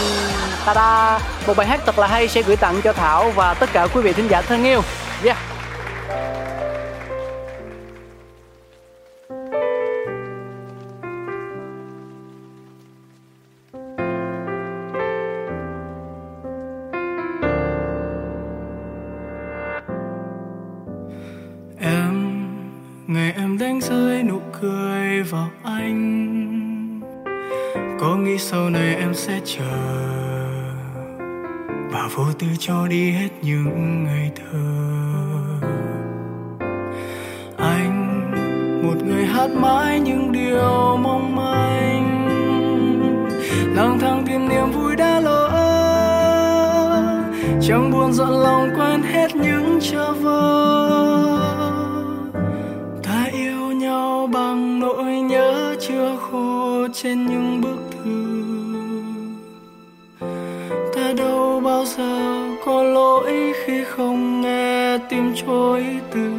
[0.64, 1.20] Ta-da.
[1.46, 4.00] Một bài hát thật là hay sẽ gửi tặng cho Thảo và tất cả quý
[4.02, 4.82] vị thính giả thân yêu.
[5.24, 5.36] Yeah.
[32.42, 34.58] Từ tư cho đi hết những ngày thơ.
[37.56, 38.30] Anh,
[38.82, 42.28] một người hát mãi những điều mong manh.
[43.76, 45.48] Lang thang tìm niềm vui đã lỡ.
[47.62, 50.42] Chẳng buồn giận lòng quên hết những chờ vơ
[53.02, 57.51] ta yêu nhau bằng nỗi nhớ chưa khô trên những
[65.12, 66.30] tìm tim chối từ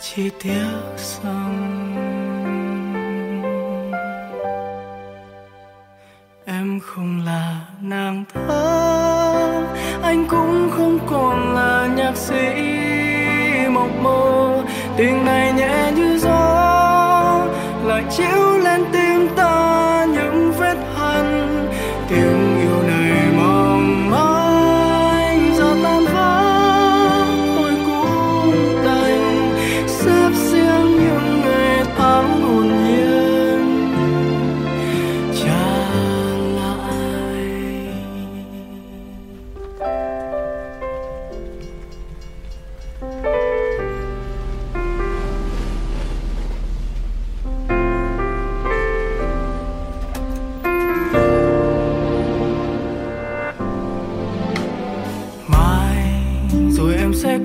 [0.00, 1.94] chỉ tiếc rằng
[6.46, 9.64] em không là nàng thơ
[10.02, 12.64] anh cũng không còn là nhạc sĩ
[13.70, 14.62] mộng mơ.
[14.96, 15.43] Tình này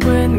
[0.05, 0.38] rồi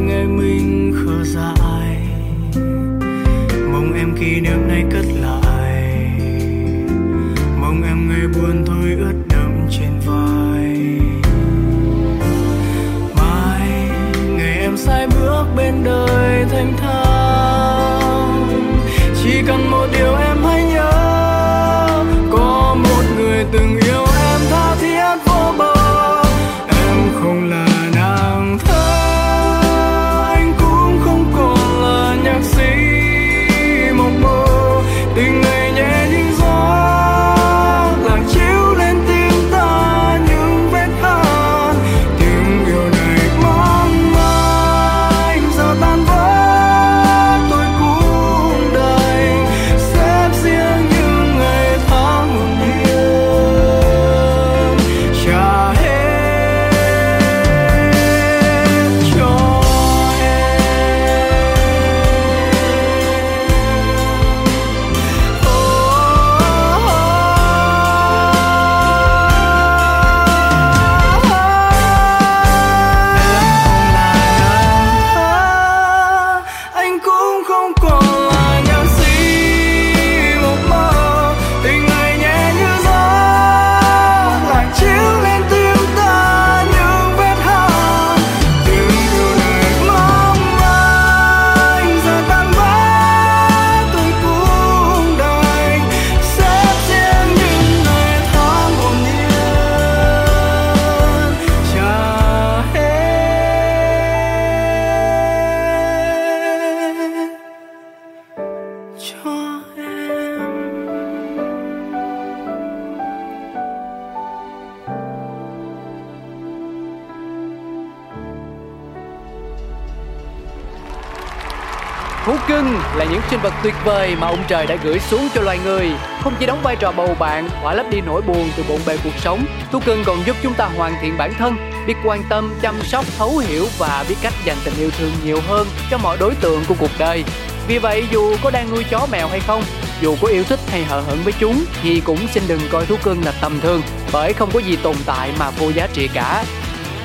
[122.26, 125.40] Thú cưng là những sinh vật tuyệt vời mà ông trời đã gửi xuống cho
[125.40, 125.90] loài người.
[126.22, 128.96] Không chỉ đóng vai trò bầu bạn, hỏa lấp đi nỗi buồn từ bộn bề
[129.04, 131.56] cuộc sống, thú cưng còn giúp chúng ta hoàn thiện bản thân,
[131.87, 135.40] biết quan tâm, chăm sóc, thấu hiểu và biết cách dành tình yêu thương nhiều
[135.48, 137.24] hơn cho mọi đối tượng của cuộc đời.
[137.68, 139.62] Vì vậy dù có đang nuôi chó mèo hay không,
[140.00, 142.96] dù có yêu thích hay hờ hững với chúng thì cũng xin đừng coi thú
[143.02, 146.44] cưng là tầm thường bởi không có gì tồn tại mà vô giá trị cả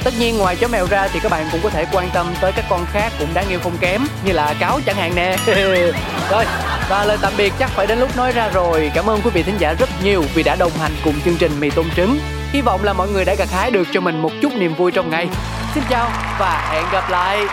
[0.05, 2.51] Tất nhiên ngoài chó mèo ra thì các bạn cũng có thể quan tâm tới
[2.55, 5.37] các con khác cũng đáng yêu không kém như là cáo chẳng hạn nè.
[6.31, 6.45] rồi,
[6.89, 8.91] và lời tạm biệt chắc phải đến lúc nói ra rồi.
[8.95, 11.59] Cảm ơn quý vị thính giả rất nhiều vì đã đồng hành cùng chương trình
[11.59, 12.19] Mì Tôm Trứng.
[12.51, 14.91] Hy vọng là mọi người đã gặt hái được cho mình một chút niềm vui
[14.91, 15.27] trong ngày.
[15.73, 17.45] Xin chào và hẹn gặp lại.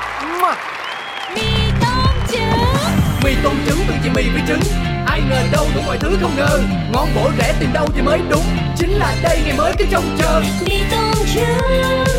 [1.35, 1.43] Mì
[1.81, 2.41] tôm trứng
[3.25, 4.61] Mì tôm trứng từ chị mì với trứng
[5.07, 6.61] Ai ngờ đâu đủ mọi thứ không ngờ
[6.93, 8.45] Ngon bổ rẻ tìm đâu thì mới đúng
[8.77, 12.12] Chính là đây ngày mới cứ trông chờ mì tôm trứng